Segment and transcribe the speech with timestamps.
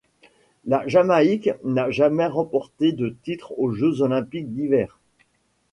[0.65, 4.99] La Jamaïque n'a jamais remporté de titre aux jeux olympiques d'hiver.